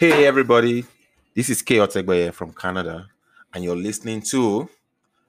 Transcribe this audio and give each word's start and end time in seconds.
Hey, 0.00 0.26
everybody. 0.26 0.84
This 1.34 1.50
is 1.50 1.60
K 1.60 1.78
Otegbaye 1.78 2.32
from 2.32 2.52
Canada, 2.52 3.08
and 3.52 3.64
you're 3.64 3.74
listening 3.74 4.22
to 4.30 4.68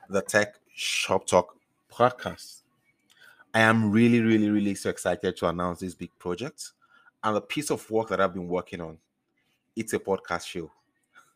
the 0.08 0.22
Tech 0.22 0.60
Shop 0.76 1.26
Talk 1.26 1.56
podcast. 1.92 2.62
I 3.52 3.62
am 3.62 3.90
really, 3.90 4.22
really, 4.22 4.52
really 4.52 4.76
so 4.76 4.92
excited 4.92 5.36
to 5.38 5.48
announce 5.48 5.80
this 5.80 5.96
big 5.96 6.12
project 6.20 6.74
and 7.24 7.36
the 7.36 7.42
piece 7.42 7.72
of 7.72 7.90
work 7.90 8.10
that 8.10 8.22
I've 8.22 8.36
been 8.36 8.48
working 8.48 8.80
on. 8.80 9.00
It's 9.76 9.94
a 9.94 10.00
podcast 10.00 10.46
show. 10.46 10.70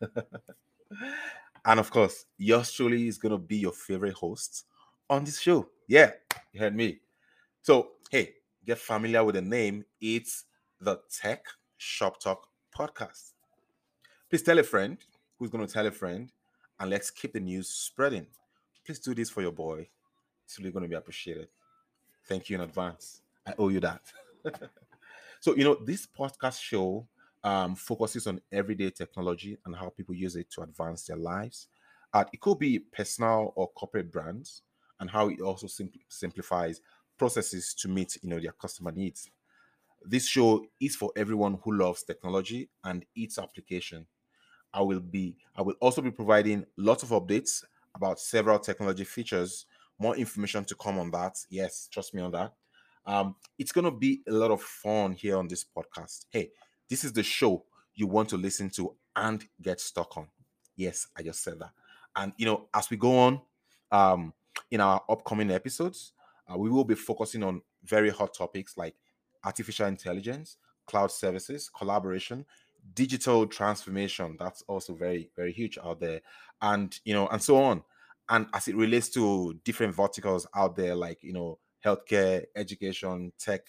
and 1.64 1.80
of 1.80 1.90
course, 1.90 2.26
yours 2.38 2.70
truly 2.70 3.08
is 3.08 3.18
going 3.18 3.32
to 3.32 3.38
be 3.38 3.56
your 3.56 3.72
favorite 3.72 4.14
host 4.14 4.64
on 5.10 5.24
this 5.24 5.40
show. 5.40 5.68
Yeah, 5.88 6.12
you 6.52 6.60
heard 6.60 6.76
me. 6.76 7.00
So, 7.62 7.94
hey, 8.12 8.34
get 8.64 8.78
familiar 8.78 9.24
with 9.24 9.34
the 9.34 9.42
name. 9.42 9.84
It's 10.00 10.44
the 10.80 11.00
Tech 11.10 11.46
Shop 11.78 12.20
Talk 12.20 12.46
podcast. 12.76 13.32
Please 14.28 14.42
tell 14.42 14.58
a 14.58 14.62
friend 14.62 14.98
who's 15.38 15.50
going 15.50 15.66
to 15.66 15.72
tell 15.72 15.86
a 15.86 15.90
friend, 15.90 16.30
and 16.80 16.90
let's 16.90 17.10
keep 17.10 17.32
the 17.32 17.40
news 17.40 17.68
spreading. 17.68 18.26
Please 18.84 18.98
do 18.98 19.14
this 19.14 19.30
for 19.30 19.42
your 19.42 19.52
boy. 19.52 19.88
It's 20.44 20.58
really 20.58 20.72
going 20.72 20.82
to 20.82 20.88
be 20.88 20.94
appreciated. 20.94 21.48
Thank 22.26 22.48
you 22.48 22.56
in 22.56 22.62
advance. 22.62 23.22
I 23.46 23.54
owe 23.58 23.68
you 23.68 23.80
that. 23.80 24.00
so, 25.40 25.54
you 25.54 25.64
know, 25.64 25.76
this 25.84 26.06
podcast 26.06 26.60
show 26.60 27.06
um, 27.42 27.74
focuses 27.74 28.26
on 28.26 28.40
everyday 28.50 28.90
technology 28.90 29.58
and 29.64 29.76
how 29.76 29.90
people 29.90 30.14
use 30.14 30.36
it 30.36 30.50
to 30.52 30.62
advance 30.62 31.04
their 31.04 31.16
lives. 31.16 31.68
Uh, 32.12 32.24
it 32.32 32.40
could 32.40 32.58
be 32.58 32.78
personal 32.78 33.52
or 33.56 33.68
corporate 33.68 34.10
brands, 34.10 34.62
and 35.00 35.10
how 35.10 35.28
it 35.28 35.40
also 35.40 35.66
simpl- 35.66 36.00
simplifies 36.08 36.80
processes 37.18 37.74
to 37.74 37.88
meet, 37.88 38.16
you 38.22 38.30
know, 38.30 38.40
their 38.40 38.52
customer 38.52 38.92
needs. 38.92 39.30
This 40.06 40.26
show 40.28 40.66
is 40.80 40.96
for 40.96 41.10
everyone 41.16 41.58
who 41.62 41.76
loves 41.76 42.02
technology 42.02 42.68
and 42.84 43.04
its 43.16 43.38
application. 43.38 44.06
I 44.72 44.82
will 44.82 45.00
be 45.00 45.36
I 45.56 45.62
will 45.62 45.76
also 45.80 46.02
be 46.02 46.10
providing 46.10 46.66
lots 46.76 47.02
of 47.02 47.10
updates 47.10 47.64
about 47.94 48.18
several 48.20 48.58
technology 48.58 49.04
features. 49.04 49.66
More 49.98 50.16
information 50.16 50.64
to 50.66 50.74
come 50.74 50.98
on 50.98 51.10
that. 51.12 51.38
Yes, 51.48 51.88
trust 51.90 52.12
me 52.14 52.20
on 52.22 52.32
that. 52.32 52.54
Um, 53.06 53.36
it's 53.58 53.72
gonna 53.72 53.90
be 53.92 54.22
a 54.28 54.32
lot 54.32 54.50
of 54.50 54.60
fun 54.60 55.12
here 55.12 55.36
on 55.36 55.48
this 55.48 55.64
podcast. 55.64 56.26
Hey, 56.30 56.50
this 56.88 57.04
is 57.04 57.12
the 57.12 57.22
show 57.22 57.64
you 57.94 58.06
want 58.06 58.28
to 58.30 58.36
listen 58.36 58.70
to 58.70 58.96
and 59.16 59.44
get 59.62 59.80
stuck 59.80 60.16
on. 60.16 60.26
Yes, 60.76 61.06
I 61.16 61.22
just 61.22 61.42
said 61.42 61.60
that. 61.60 61.70
And 62.16 62.32
you 62.36 62.46
know, 62.46 62.68
as 62.74 62.90
we 62.90 62.96
go 62.96 63.16
on, 63.18 63.40
um, 63.92 64.32
in 64.70 64.80
our 64.80 65.02
upcoming 65.08 65.50
episodes, 65.50 66.12
uh, 66.52 66.58
we 66.58 66.68
will 66.70 66.84
be 66.84 66.94
focusing 66.94 67.42
on 67.42 67.62
very 67.84 68.10
hot 68.10 68.34
topics 68.34 68.76
like 68.76 68.96
artificial 69.44 69.86
intelligence, 69.86 70.56
cloud 70.86 71.10
services, 71.10 71.70
collaboration, 71.70 72.44
digital 72.94 73.46
transformation. 73.46 74.36
That's 74.38 74.62
also 74.62 74.94
very, 74.94 75.30
very 75.36 75.52
huge 75.52 75.78
out 75.82 76.00
there, 76.00 76.20
and 76.60 76.98
you 77.04 77.14
know, 77.14 77.28
and 77.28 77.42
so 77.42 77.56
on. 77.62 77.82
And 78.28 78.46
as 78.54 78.68
it 78.68 78.76
relates 78.76 79.10
to 79.10 79.54
different 79.64 79.94
verticals 79.94 80.46
out 80.54 80.76
there, 80.76 80.94
like 80.94 81.22
you 81.22 81.32
know, 81.32 81.58
healthcare, 81.84 82.44
education, 82.56 83.32
tech, 83.38 83.62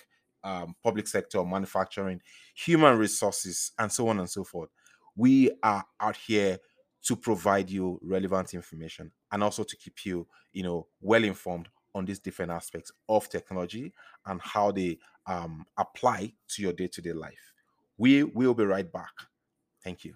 um, 0.44 0.76
public 0.84 1.08
sector, 1.08 1.44
manufacturing, 1.44 2.22
human 2.56 2.98
resources, 2.98 3.72
and 3.80 3.92
so 3.92 4.08
on 4.08 4.20
and 4.20 4.30
so 4.30 4.44
forth. 4.44 4.70
We 5.16 5.52
are 5.64 5.84
out 6.00 6.18
here 6.18 6.60
to 7.04 7.16
provide 7.16 7.70
you 7.70 8.00
relevant 8.02 8.54
information 8.54 9.12
and 9.32 9.44
also 9.44 9.64
to 9.64 9.78
keep 9.78 10.06
you, 10.06 10.28
you 10.54 10.64
know, 10.64 10.88
well 11.02 11.24
informed 11.24 11.70
on 11.96 12.06
these 12.06 12.20
different 12.20 12.52
aspects 12.52 12.92
of 13.10 13.28
technology 13.30 13.92
and 14.28 14.40
how 14.42 14.72
they 14.72 15.00
um, 15.26 15.66
apply 15.78 16.32
to 16.50 16.62
your 16.62 16.74
day-to-day 16.74 17.14
life. 17.14 17.54
We 17.98 18.24
will 18.24 18.54
be 18.54 18.66
right 18.66 18.92
back. 18.92 19.14
Thank 19.84 20.06
you. 20.06 20.16